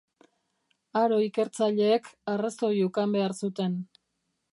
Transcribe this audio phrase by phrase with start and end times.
[1.01, 3.77] Aro ikertzaileek arrazoi ukan behar zuten.